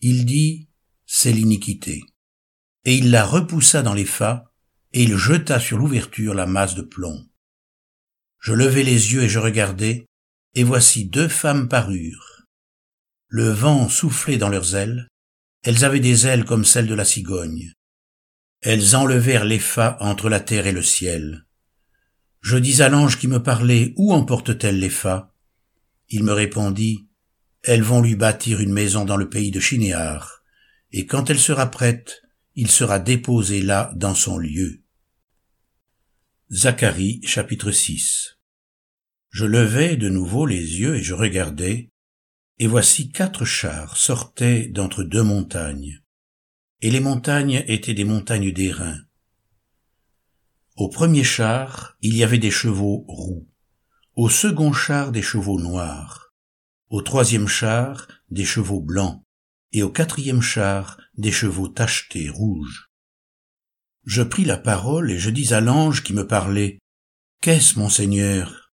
Il 0.00 0.24
dit, 0.24 0.68
c'est 1.04 1.32
l'iniquité. 1.32 2.00
Et 2.84 2.96
il 2.96 3.10
la 3.10 3.24
repoussa 3.24 3.82
dans 3.82 3.94
l'Epha, 3.94 4.53
et 4.94 5.02
il 5.02 5.16
jeta 5.16 5.58
sur 5.58 5.76
l'ouverture 5.76 6.34
la 6.34 6.46
masse 6.46 6.76
de 6.76 6.82
plomb. 6.82 7.26
Je 8.38 8.52
levai 8.52 8.84
les 8.84 9.12
yeux 9.12 9.24
et 9.24 9.28
je 9.28 9.40
regardai, 9.40 10.06
et 10.54 10.62
voici 10.62 11.06
deux 11.06 11.26
femmes 11.26 11.68
parurent. 11.68 12.42
Le 13.26 13.48
vent 13.48 13.88
soufflait 13.88 14.38
dans 14.38 14.48
leurs 14.48 14.76
ailes, 14.76 15.08
elles 15.64 15.84
avaient 15.84 16.00
des 16.00 16.28
ailes 16.28 16.44
comme 16.44 16.64
celles 16.64 16.86
de 16.86 16.94
la 16.94 17.04
cigogne. 17.04 17.72
Elles 18.62 18.94
enlevèrent 18.94 19.44
les 19.44 19.60
entre 19.98 20.28
la 20.28 20.38
terre 20.38 20.68
et 20.68 20.72
le 20.72 20.82
ciel. 20.82 21.44
Je 22.40 22.56
dis 22.56 22.80
à 22.80 22.88
l'ange 22.88 23.18
qui 23.18 23.26
me 23.26 23.42
parlait, 23.42 23.94
Où 23.96 24.12
emporte-t-elle 24.12 24.78
les 24.78 24.90
fa 24.90 25.34
Il 26.08 26.22
me 26.22 26.32
répondit, 26.32 27.08
Elles 27.62 27.82
vont 27.82 28.00
lui 28.00 28.14
bâtir 28.14 28.60
une 28.60 28.72
maison 28.72 29.04
dans 29.04 29.16
le 29.16 29.28
pays 29.28 29.50
de 29.50 29.58
Chinéar, 29.58 30.44
et 30.92 31.06
quand 31.06 31.30
elle 31.30 31.40
sera 31.40 31.66
prête, 31.70 32.22
il 32.54 32.70
sera 32.70 33.00
déposé 33.00 33.60
là 33.60 33.90
dans 33.96 34.14
son 34.14 34.38
lieu. 34.38 34.83
Zacharie 36.52 37.22
chapitre 37.24 37.70
6 37.70 38.36
Je 39.30 39.46
levai 39.46 39.96
de 39.96 40.10
nouveau 40.10 40.44
les 40.44 40.78
yeux 40.78 40.96
et 40.96 41.02
je 41.02 41.14
regardai, 41.14 41.90
et 42.58 42.66
voici 42.66 43.10
quatre 43.10 43.46
chars 43.46 43.96
sortaient 43.96 44.68
d'entre 44.68 45.04
deux 45.04 45.22
montagnes, 45.22 46.02
et 46.82 46.90
les 46.90 47.00
montagnes 47.00 47.64
étaient 47.66 47.94
des 47.94 48.04
montagnes 48.04 48.52
d'airain. 48.52 48.98
Au 50.76 50.90
premier 50.90 51.24
char, 51.24 51.96
il 52.02 52.14
y 52.14 52.22
avait 52.22 52.36
des 52.36 52.50
chevaux 52.50 53.06
roux, 53.08 53.48
au 54.14 54.28
second 54.28 54.74
char 54.74 55.12
des 55.12 55.22
chevaux 55.22 55.58
noirs, 55.58 56.34
au 56.90 57.00
troisième 57.00 57.48
char 57.48 58.06
des 58.28 58.44
chevaux 58.44 58.82
blancs, 58.82 59.24
et 59.72 59.82
au 59.82 59.90
quatrième 59.90 60.42
char 60.42 61.00
des 61.16 61.32
chevaux 61.32 61.68
tachetés 61.68 62.28
rouges. 62.28 62.90
Je 64.04 64.22
pris 64.22 64.44
la 64.44 64.58
parole 64.58 65.10
et 65.10 65.18
je 65.18 65.30
dis 65.30 65.54
à 65.54 65.60
l'ange 65.60 66.02
qui 66.02 66.12
me 66.12 66.26
parlait, 66.26 66.78
Qu'est-ce, 67.40 67.78
mon 67.78 67.88
Seigneur? 67.88 68.72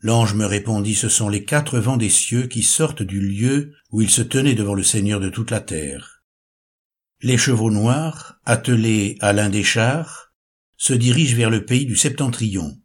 L'ange 0.00 0.34
me 0.34 0.44
répondit, 0.44 0.94
Ce 0.94 1.08
sont 1.08 1.28
les 1.28 1.44
quatre 1.44 1.78
vents 1.78 1.96
des 1.96 2.10
cieux 2.10 2.46
qui 2.46 2.62
sortent 2.62 3.02
du 3.02 3.20
lieu 3.20 3.74
où 3.90 4.02
il 4.02 4.10
se 4.10 4.22
tenait 4.22 4.54
devant 4.54 4.74
le 4.74 4.82
Seigneur 4.82 5.20
de 5.20 5.28
toute 5.28 5.50
la 5.50 5.60
terre. 5.60 6.22
Les 7.22 7.36
chevaux 7.36 7.70
noirs, 7.70 8.38
attelés 8.44 9.16
à 9.20 9.32
l'un 9.32 9.50
des 9.50 9.64
chars, 9.64 10.32
se 10.76 10.94
dirigent 10.94 11.36
vers 11.36 11.50
le 11.50 11.66
pays 11.66 11.84
du 11.84 11.96
septentrion, 11.96 12.80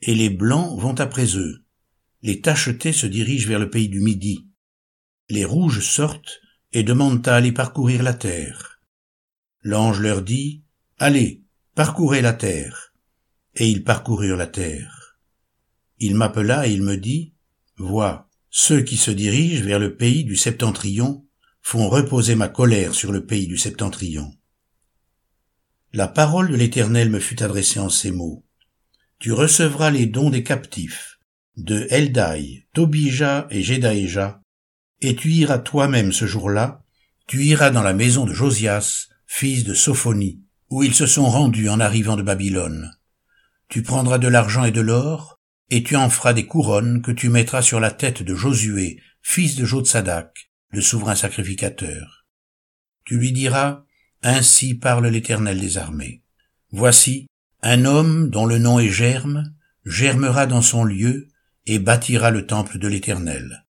et 0.00 0.14
les 0.14 0.30
blancs 0.30 0.80
vont 0.80 0.98
après 0.98 1.36
eux. 1.36 1.64
Les 2.22 2.40
tachetés 2.40 2.94
se 2.94 3.06
dirigent 3.06 3.48
vers 3.48 3.58
le 3.58 3.68
pays 3.68 3.90
du 3.90 4.00
midi. 4.00 4.48
Les 5.28 5.44
rouges 5.44 5.80
sortent 5.80 6.40
et 6.72 6.82
demandent 6.82 7.26
à 7.28 7.36
aller 7.36 7.52
parcourir 7.52 8.02
la 8.02 8.14
terre. 8.14 8.80
L'ange 9.60 10.00
leur 10.00 10.22
dit, 10.22 10.63
Allez, 11.06 11.42
parcourez 11.74 12.22
la 12.22 12.32
terre. 12.32 12.94
Et 13.56 13.68
ils 13.68 13.84
parcoururent 13.84 14.38
la 14.38 14.46
terre. 14.46 15.18
Il 15.98 16.14
m'appela 16.14 16.66
et 16.66 16.72
il 16.72 16.82
me 16.82 16.96
dit, 16.96 17.34
Vois, 17.76 18.30
ceux 18.48 18.80
qui 18.80 18.96
se 18.96 19.10
dirigent 19.10 19.62
vers 19.66 19.78
le 19.78 19.96
pays 19.96 20.24
du 20.24 20.34
septentrion 20.34 21.26
font 21.60 21.90
reposer 21.90 22.36
ma 22.36 22.48
colère 22.48 22.94
sur 22.94 23.12
le 23.12 23.26
pays 23.26 23.46
du 23.46 23.58
septentrion. 23.58 24.34
La 25.92 26.08
parole 26.08 26.48
de 26.48 26.56
l'Éternel 26.56 27.10
me 27.10 27.20
fut 27.20 27.42
adressée 27.42 27.80
en 27.80 27.90
ces 27.90 28.10
mots. 28.10 28.42
Tu 29.18 29.30
recevras 29.30 29.90
les 29.90 30.06
dons 30.06 30.30
des 30.30 30.42
captifs, 30.42 31.18
de 31.58 31.86
Eldai, 31.90 32.66
Tobija 32.72 33.46
et 33.50 33.62
Jedaéja, 33.62 34.40
et 35.02 35.14
tu 35.14 35.30
iras 35.32 35.58
toi-même 35.58 36.12
ce 36.12 36.24
jour-là, 36.24 36.82
tu 37.26 37.44
iras 37.44 37.68
dans 37.68 37.82
la 37.82 37.92
maison 37.92 38.24
de 38.24 38.32
Josias, 38.32 39.08
fils 39.26 39.64
de 39.64 39.74
Sophonie, 39.74 40.43
où 40.74 40.82
ils 40.82 40.94
se 40.94 41.06
sont 41.06 41.30
rendus 41.30 41.68
en 41.68 41.78
arrivant 41.78 42.16
de 42.16 42.22
Babylone. 42.22 42.90
Tu 43.68 43.84
prendras 43.84 44.18
de 44.18 44.26
l'argent 44.26 44.64
et 44.64 44.72
de 44.72 44.80
l'or, 44.80 45.38
et 45.70 45.84
tu 45.84 45.94
en 45.94 46.10
feras 46.10 46.32
des 46.32 46.46
couronnes 46.46 47.00
que 47.00 47.12
tu 47.12 47.28
mettras 47.28 47.62
sur 47.62 47.78
la 47.78 47.92
tête 47.92 48.24
de 48.24 48.34
Josué, 48.34 49.00
fils 49.22 49.54
de 49.54 49.64
Jotsadak, 49.64 50.50
le 50.70 50.80
souverain 50.80 51.14
sacrificateur. 51.14 52.26
Tu 53.04 53.18
lui 53.18 53.30
diras, 53.30 53.84
ainsi 54.24 54.74
parle 54.74 55.06
l'Éternel 55.06 55.60
des 55.60 55.78
armées. 55.78 56.24
Voici, 56.72 57.28
un 57.62 57.84
homme 57.84 58.28
dont 58.28 58.44
le 58.44 58.58
nom 58.58 58.80
est 58.80 58.88
Germe, 58.88 59.54
germera 59.84 60.46
dans 60.46 60.62
son 60.62 60.82
lieu 60.82 61.28
et 61.66 61.78
bâtira 61.78 62.32
le 62.32 62.48
temple 62.48 62.78
de 62.78 62.88
l'Éternel. 62.88 63.64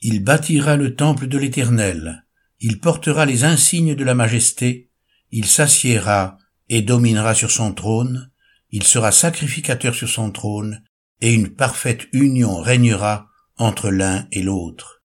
Il 0.00 0.22
bâtira 0.22 0.76
le 0.76 0.94
temple 0.94 1.28
de 1.28 1.38
l'Éternel, 1.38 2.26
il 2.60 2.78
portera 2.78 3.24
les 3.24 3.44
insignes 3.44 3.94
de 3.94 4.04
la 4.04 4.14
majesté, 4.14 4.89
il 5.30 5.46
s'assiera 5.46 6.38
et 6.68 6.82
dominera 6.82 7.34
sur 7.34 7.50
son 7.50 7.72
trône, 7.72 8.30
il 8.70 8.84
sera 8.84 9.12
sacrificateur 9.12 9.94
sur 9.94 10.08
son 10.08 10.30
trône, 10.30 10.82
et 11.20 11.34
une 11.34 11.54
parfaite 11.54 12.06
union 12.12 12.60
régnera 12.60 13.28
entre 13.56 13.90
l'un 13.90 14.26
et 14.32 14.42
l'autre. 14.42 15.02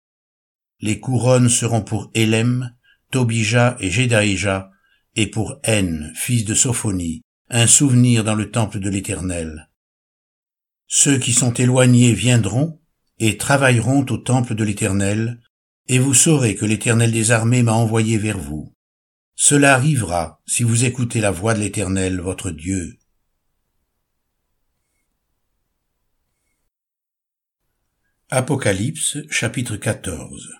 Les 0.80 1.00
couronnes 1.00 1.48
seront 1.48 1.82
pour 1.82 2.10
Hélem, 2.14 2.74
Tobija 3.10 3.76
et 3.80 3.90
Jedaïja, 3.90 4.70
et 5.16 5.26
pour 5.26 5.58
N, 5.62 6.12
fils 6.14 6.44
de 6.44 6.54
Sophonie, 6.54 7.22
un 7.48 7.66
souvenir 7.66 8.24
dans 8.24 8.34
le 8.34 8.50
temple 8.50 8.80
de 8.80 8.90
l'Éternel. 8.90 9.70
Ceux 10.86 11.18
qui 11.18 11.32
sont 11.32 11.54
éloignés 11.54 12.12
viendront 12.12 12.80
et 13.18 13.36
travailleront 13.36 14.04
au 14.10 14.18
temple 14.18 14.54
de 14.54 14.64
l'Éternel, 14.64 15.40
et 15.88 15.98
vous 15.98 16.14
saurez 16.14 16.54
que 16.54 16.64
l'Éternel 16.64 17.12
des 17.12 17.30
armées 17.30 17.62
m'a 17.62 17.72
envoyé 17.72 18.18
vers 18.18 18.38
vous. 18.38 18.73
Cela 19.36 19.74
arrivera 19.74 20.40
si 20.46 20.62
vous 20.62 20.84
écoutez 20.84 21.20
la 21.20 21.32
voix 21.32 21.54
de 21.54 21.58
l'Éternel 21.58 22.20
votre 22.20 22.52
Dieu. 22.52 22.98
Apocalypse 28.30 29.18
chapitre 29.30 29.76
14 29.76 30.52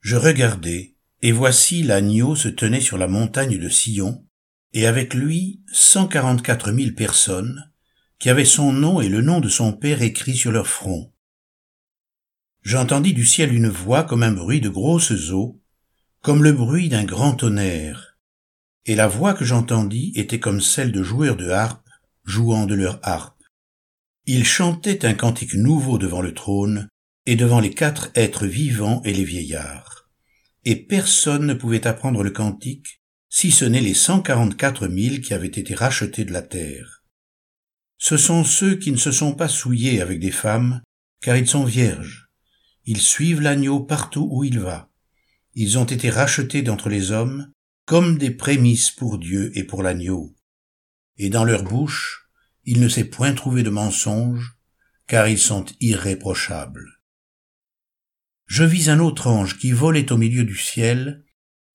Je 0.00 0.16
regardai, 0.16 0.96
et 1.22 1.32
voici 1.32 1.82
l'agneau 1.82 2.36
se 2.36 2.48
tenait 2.48 2.82
sur 2.82 2.98
la 2.98 3.08
montagne 3.08 3.58
de 3.58 3.68
Sion, 3.70 4.26
et 4.74 4.86
avec 4.86 5.14
lui 5.14 5.62
cent 5.72 6.06
quarante-quatre 6.06 6.72
mille 6.72 6.94
personnes, 6.94 7.72
qui 8.18 8.28
avaient 8.28 8.44
son 8.44 8.72
nom 8.72 9.00
et 9.00 9.08
le 9.08 9.22
nom 9.22 9.40
de 9.40 9.48
son 9.48 9.72
père 9.72 10.02
écrits 10.02 10.36
sur 10.36 10.52
leur 10.52 10.66
front. 10.66 11.10
J'entendis 12.60 13.14
du 13.14 13.24
ciel 13.24 13.54
une 13.54 13.68
voix 13.68 14.04
comme 14.04 14.22
un 14.22 14.32
bruit 14.32 14.60
de 14.60 14.68
grosses 14.68 15.30
eaux, 15.30 15.62
comme 16.26 16.42
le 16.42 16.50
bruit 16.50 16.88
d'un 16.88 17.04
grand 17.04 17.34
tonnerre, 17.34 18.18
et 18.84 18.96
la 18.96 19.06
voix 19.06 19.32
que 19.32 19.44
j'entendis 19.44 20.10
était 20.16 20.40
comme 20.40 20.60
celle 20.60 20.90
de 20.90 21.04
joueurs 21.04 21.36
de 21.36 21.50
harpe 21.50 21.88
jouant 22.24 22.66
de 22.66 22.74
leur 22.74 22.98
harpe. 23.04 23.44
Ils 24.24 24.44
chantaient 24.44 25.06
un 25.06 25.14
cantique 25.14 25.54
nouveau 25.54 25.98
devant 25.98 26.20
le 26.20 26.34
trône 26.34 26.88
et 27.26 27.36
devant 27.36 27.60
les 27.60 27.70
quatre 27.72 28.10
êtres 28.16 28.44
vivants 28.44 29.02
et 29.04 29.12
les 29.12 29.22
vieillards 29.22 30.08
et 30.64 30.74
personne 30.74 31.46
ne 31.46 31.54
pouvait 31.54 31.86
apprendre 31.86 32.24
le 32.24 32.32
cantique, 32.32 33.00
si 33.28 33.52
ce 33.52 33.64
n'est 33.64 33.80
les 33.80 33.94
cent 33.94 34.20
quarante-quatre 34.20 34.88
mille 34.88 35.20
qui 35.20 35.32
avaient 35.32 35.46
été 35.46 35.76
rachetés 35.76 36.24
de 36.24 36.32
la 36.32 36.42
terre. 36.42 37.04
Ce 37.98 38.16
sont 38.16 38.42
ceux 38.42 38.74
qui 38.74 38.90
ne 38.90 38.96
se 38.96 39.12
sont 39.12 39.32
pas 39.32 39.46
souillés 39.46 40.00
avec 40.00 40.18
des 40.18 40.32
femmes, 40.32 40.82
car 41.22 41.36
ils 41.36 41.46
sont 41.46 41.62
vierges. 41.62 42.30
Ils 42.84 43.00
suivent 43.00 43.42
l'agneau 43.42 43.78
partout 43.78 44.28
où 44.28 44.42
il 44.42 44.58
va. 44.58 44.90
Ils 45.56 45.78
ont 45.78 45.84
été 45.84 46.08
rachetés 46.08 46.62
d'entre 46.62 46.88
les 46.88 47.10
hommes, 47.10 47.50
comme 47.84 48.18
des 48.18 48.30
prémices 48.30 48.92
pour 48.92 49.18
Dieu 49.18 49.50
et 49.58 49.64
pour 49.64 49.82
l'agneau. 49.82 50.36
Et 51.16 51.28
dans 51.28 51.44
leur 51.44 51.64
bouche, 51.64 52.28
il 52.64 52.80
ne 52.80 52.88
s'est 52.88 53.04
point 53.04 53.32
trouvé 53.32 53.64
de 53.64 53.70
mensonge, 53.70 54.56
car 55.08 55.26
ils 55.26 55.38
sont 55.38 55.64
irréprochables 55.80 56.96
je 58.46 58.62
vis 58.62 58.88
un 58.88 59.00
autre 59.00 59.26
ange 59.26 59.58
qui 59.58 59.72
volait 59.72 60.12
au 60.12 60.16
milieu 60.16 60.44
du 60.44 60.56
ciel. 60.56 61.24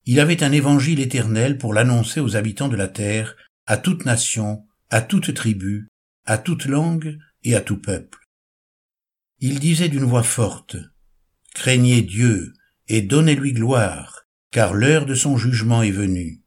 Il 0.05 0.19
avait 0.19 0.43
un 0.43 0.51
évangile 0.51 0.99
éternel 0.99 1.57
pour 1.57 1.73
l'annoncer 1.73 2.19
aux 2.19 2.35
habitants 2.35 2.69
de 2.69 2.77
la 2.77 2.87
terre, 2.87 3.35
à 3.65 3.77
toute 3.77 4.05
nation, 4.05 4.65
à 4.89 5.01
toute 5.01 5.33
tribu, 5.33 5.89
à 6.25 6.37
toute 6.37 6.65
langue 6.65 7.17
et 7.43 7.55
à 7.55 7.61
tout 7.61 7.79
peuple. 7.79 8.19
Il 9.39 9.59
disait 9.59 9.89
d'une 9.89 10.05
voix 10.05 10.23
forte, 10.23 10.77
Craignez 11.53 12.01
Dieu 12.01 12.53
et 12.93 13.01
donnez-lui 13.01 13.53
gloire, 13.53 14.25
car 14.51 14.73
l'heure 14.73 15.05
de 15.05 15.15
son 15.15 15.37
jugement 15.37 15.81
est 15.81 15.91
venue, 15.91 16.43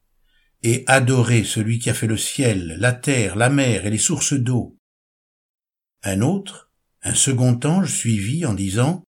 et 0.62 0.84
adorez 0.86 1.42
celui 1.42 1.78
qui 1.78 1.88
a 1.88 1.94
fait 1.94 2.06
le 2.06 2.18
ciel, 2.18 2.76
la 2.78 2.92
terre, 2.92 3.34
la 3.34 3.48
mer 3.48 3.86
et 3.86 3.90
les 3.90 3.96
sources 3.96 4.34
d'eau. 4.34 4.76
Un 6.02 6.20
autre, 6.20 6.70
un 7.02 7.14
second 7.14 7.58
ange 7.64 7.90
suivit 7.90 8.44
en 8.44 8.52
disant, 8.52 9.04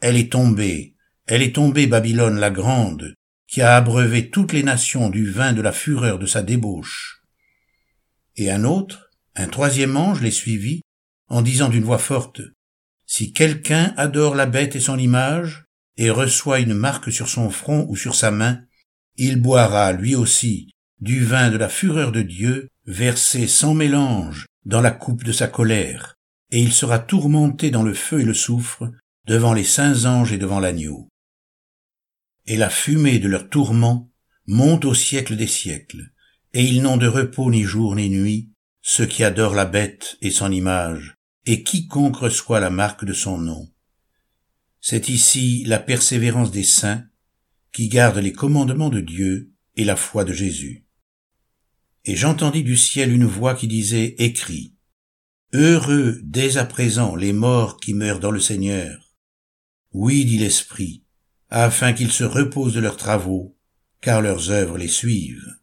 elle 0.00 0.16
est 0.16 0.30
tombée, 0.30 0.94
elle 1.26 1.42
est 1.42 1.56
tombée 1.56 1.88
Babylone 1.88 2.38
la 2.38 2.52
grande, 2.52 3.14
qui 3.48 3.62
a 3.62 3.74
abreuvé 3.74 4.30
toutes 4.30 4.52
les 4.52 4.62
nations 4.62 5.10
du 5.10 5.28
vin 5.28 5.52
de 5.52 5.62
la 5.62 5.72
fureur 5.72 6.20
de 6.20 6.26
sa 6.26 6.42
débauche. 6.42 7.20
Et 8.36 8.48
un 8.48 8.62
autre, 8.62 9.10
un 9.34 9.48
troisième 9.48 9.96
ange 9.96 10.22
les 10.22 10.30
suivit, 10.30 10.82
en 11.26 11.42
disant 11.42 11.68
d'une 11.68 11.82
voix 11.82 11.98
forte, 11.98 12.42
Si 13.06 13.32
quelqu'un 13.32 13.92
adore 13.96 14.36
la 14.36 14.46
bête 14.46 14.76
et 14.76 14.80
son 14.80 15.00
image, 15.00 15.65
et 15.96 16.10
reçoit 16.10 16.60
une 16.60 16.74
marque 16.74 17.10
sur 17.12 17.28
son 17.28 17.50
front 17.50 17.86
ou 17.88 17.96
sur 17.96 18.14
sa 18.14 18.30
main, 18.30 18.62
il 19.16 19.40
boira, 19.40 19.92
lui 19.92 20.14
aussi, 20.14 20.70
du 21.00 21.24
vin 21.24 21.50
de 21.50 21.56
la 21.56 21.68
fureur 21.68 22.12
de 22.12 22.22
Dieu, 22.22 22.68
versé 22.86 23.46
sans 23.46 23.74
mélange 23.74 24.46
dans 24.64 24.80
la 24.80 24.90
coupe 24.90 25.24
de 25.24 25.32
sa 25.32 25.48
colère, 25.48 26.14
et 26.50 26.60
il 26.60 26.72
sera 26.72 26.98
tourmenté 26.98 27.70
dans 27.70 27.82
le 27.82 27.94
feu 27.94 28.20
et 28.20 28.24
le 28.24 28.34
soufre 28.34 28.90
devant 29.26 29.52
les 29.52 29.64
saints 29.64 30.04
anges 30.04 30.32
et 30.32 30.38
devant 30.38 30.60
l'agneau. 30.60 31.08
Et 32.46 32.56
la 32.56 32.70
fumée 32.70 33.18
de 33.18 33.28
leur 33.28 33.48
tourment 33.48 34.10
monte 34.46 34.84
au 34.84 34.94
siècle 34.94 35.36
des 35.36 35.48
siècles, 35.48 36.10
et 36.52 36.62
ils 36.62 36.82
n'ont 36.82 36.96
de 36.96 37.08
repos 37.08 37.50
ni 37.50 37.64
jour 37.64 37.96
ni 37.96 38.08
nuit, 38.08 38.52
ceux 38.82 39.06
qui 39.06 39.24
adorent 39.24 39.54
la 39.54 39.64
bête 39.64 40.16
et 40.20 40.30
son 40.30 40.52
image, 40.52 41.14
et 41.44 41.62
quiconque 41.64 42.16
reçoit 42.16 42.60
la 42.60 42.70
marque 42.70 43.04
de 43.04 43.12
son 43.12 43.38
nom. 43.38 43.68
C'est 44.88 45.08
ici 45.08 45.64
la 45.66 45.80
persévérance 45.80 46.52
des 46.52 46.62
saints 46.62 47.04
qui 47.72 47.88
gardent 47.88 48.18
les 48.18 48.32
commandements 48.32 48.88
de 48.88 49.00
Dieu 49.00 49.52
et 49.74 49.82
la 49.82 49.96
foi 49.96 50.24
de 50.24 50.32
Jésus. 50.32 50.86
Et 52.04 52.14
j'entendis 52.14 52.62
du 52.62 52.76
ciel 52.76 53.12
une 53.12 53.24
voix 53.24 53.56
qui 53.56 53.66
disait, 53.66 54.14
écrit, 54.18 54.76
Heureux 55.52 56.20
dès 56.22 56.56
à 56.56 56.64
présent 56.64 57.16
les 57.16 57.32
morts 57.32 57.78
qui 57.78 57.94
meurent 57.94 58.20
dans 58.20 58.30
le 58.30 58.38
Seigneur. 58.38 59.16
Oui, 59.90 60.24
dit 60.24 60.38
l'Esprit, 60.38 61.02
afin 61.50 61.92
qu'ils 61.92 62.12
se 62.12 62.22
reposent 62.22 62.74
de 62.74 62.80
leurs 62.80 62.96
travaux, 62.96 63.58
car 64.00 64.22
leurs 64.22 64.50
œuvres 64.52 64.78
les 64.78 64.86
suivent. 64.86 65.56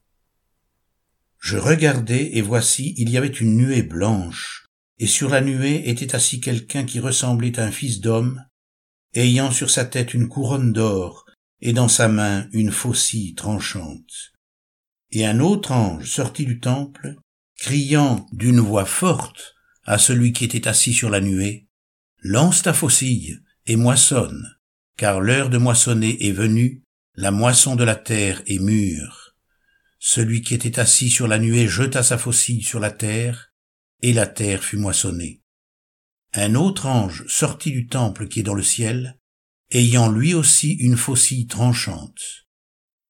Je 1.39 1.55
regardai, 1.55 2.31
et 2.33 2.41
voici, 2.41 2.93
il 2.97 3.09
y 3.09 3.15
avait 3.15 3.27
une 3.27 3.55
nuée 3.55 3.83
blanche, 3.83 4.67
et 4.99 5.07
sur 5.07 5.29
la 5.29 5.39
nuée 5.39 5.89
était 5.89 6.13
assis 6.13 6.41
quelqu'un 6.41 6.83
qui 6.83 6.99
ressemblait 6.99 7.57
à 7.57 7.63
un 7.63 7.71
fils 7.71 8.01
d'homme, 8.01 8.43
ayant 9.15 9.51
sur 9.51 9.69
sa 9.69 9.85
tête 9.85 10.13
une 10.13 10.27
couronne 10.27 10.73
d'or, 10.73 11.25
et 11.61 11.73
dans 11.73 11.87
sa 11.87 12.07
main 12.07 12.47
une 12.51 12.71
faucille 12.71 13.35
tranchante. 13.35 14.33
Et 15.11 15.25
un 15.25 15.39
autre 15.39 15.71
ange 15.71 16.09
sortit 16.09 16.45
du 16.45 16.59
temple, 16.59 17.15
criant 17.57 18.27
d'une 18.31 18.59
voix 18.59 18.85
forte 18.85 19.55
à 19.85 19.97
celui 19.97 20.33
qui 20.33 20.45
était 20.45 20.67
assis 20.67 20.93
sur 20.93 21.09
la 21.09 21.21
nuée, 21.21 21.67
Lance 22.25 22.61
ta 22.61 22.71
faucille 22.71 23.41
et 23.65 23.75
moissonne, 23.75 24.47
car 24.95 25.19
l'heure 25.19 25.49
de 25.49 25.57
moissonner 25.57 26.25
est 26.25 26.31
venue, 26.31 26.83
la 27.15 27.31
moisson 27.31 27.75
de 27.75 27.83
la 27.83 27.95
terre 27.95 28.41
est 28.47 28.59
mûre. 28.59 29.35
Celui 29.99 30.41
qui 30.41 30.53
était 30.53 30.79
assis 30.79 31.09
sur 31.09 31.27
la 31.27 31.37
nuée 31.37 31.67
jeta 31.67 32.01
sa 32.01 32.17
faucille 32.17 32.63
sur 32.63 32.79
la 32.79 32.91
terre, 32.91 33.51
et 34.01 34.13
la 34.13 34.25
terre 34.25 34.63
fut 34.63 34.77
moissonnée. 34.77 35.42
Un 36.33 36.55
autre 36.55 36.87
ange 36.87 37.25
sortit 37.27 37.71
du 37.71 37.87
temple 37.87 38.27
qui 38.27 38.39
est 38.39 38.43
dans 38.43 38.55
le 38.55 38.63
ciel, 38.63 39.19
ayant 39.71 40.09
lui 40.09 40.33
aussi 40.33 40.71
une 40.73 40.97
faucille 40.97 41.45
tranchante. 41.45 42.47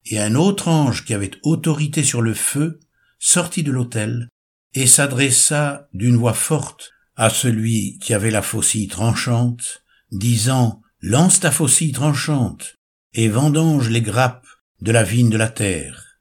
Et 0.06 0.20
un 0.20 0.36
autre 0.36 0.68
ange 0.68 1.06
qui 1.06 1.13
avait 1.13 1.32
autorité 1.44 2.03
sur 2.03 2.22
le 2.22 2.34
feu 2.34 2.82
sortit 3.20 3.63
de 3.63 3.72
l'autel, 3.72 4.27
et 4.74 4.88
s'adressa 4.88 5.88
d'une 5.94 6.18
voix 6.18 6.34
forte 6.34 6.92
à 7.15 7.30
celui 7.30 7.98
qui 8.00 8.13
avait 8.13 8.32
la 8.32 8.42
faucille 8.42 8.88
tranchante, 8.88 9.84
disant 10.12 10.82
Lance 11.00 11.39
ta 11.39 11.51
faucille 11.51 11.94
tranchante, 11.94 12.75
et 13.13 13.30
vendange 13.30 13.89
les 13.89 14.01
grappes 14.01 14.48
de 14.82 14.92
la 14.92 15.03
vigne 15.03 15.30
de 15.30 15.38
la 15.38 15.50
terre, 15.50 16.20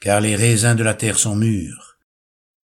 car 0.00 0.22
les 0.22 0.36
raisins 0.36 0.76
de 0.76 0.82
la 0.82 0.94
terre 0.94 1.18
sont 1.18 1.36
mûrs. 1.36 1.98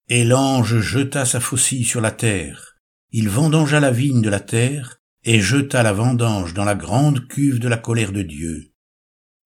Et 0.08 0.24
l'ange 0.24 0.80
jeta 0.80 1.24
sa 1.24 1.40
faucille 1.40 1.84
sur 1.84 2.00
la 2.00 2.12
terre, 2.12 2.75
il 3.10 3.28
vendangea 3.28 3.80
la 3.80 3.90
vigne 3.90 4.22
de 4.22 4.28
la 4.28 4.40
terre, 4.40 4.98
et 5.24 5.40
jeta 5.40 5.82
la 5.82 5.92
vendange 5.92 6.54
dans 6.54 6.64
la 6.64 6.74
grande 6.74 7.26
cuve 7.26 7.58
de 7.58 7.68
la 7.68 7.76
colère 7.76 8.12
de 8.12 8.22
Dieu. 8.22 8.72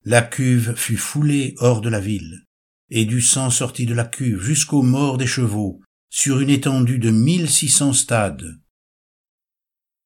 La 0.04 0.22
cuve 0.22 0.74
fut 0.76 0.96
foulée 0.96 1.54
hors 1.58 1.80
de 1.80 1.88
la 1.88 2.00
ville, 2.00 2.44
et 2.90 3.04
du 3.04 3.20
sang 3.20 3.50
sortit 3.50 3.86
de 3.86 3.94
la 3.94 4.04
cuve 4.04 4.42
jusqu'aux 4.42 4.82
morts 4.82 5.18
des 5.18 5.26
chevaux, 5.26 5.80
sur 6.10 6.40
une 6.40 6.50
étendue 6.50 6.98
de 6.98 7.10
mille 7.10 7.48
six 7.48 7.68
cents 7.68 7.92
stades. 7.92 8.59